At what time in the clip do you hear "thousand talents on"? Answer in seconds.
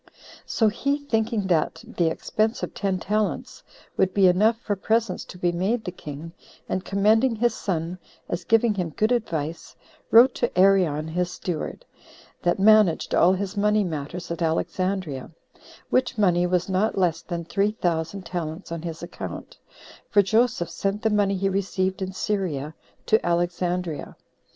17.73-18.81